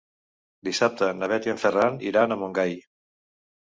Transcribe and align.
Dissabte 0.67 1.11
na 1.19 1.31
Bet 1.33 1.51
i 1.51 1.55
en 1.55 1.63
Ferran 1.67 2.03
iran 2.11 2.39
a 2.39 2.43
Montgai. 2.45 2.79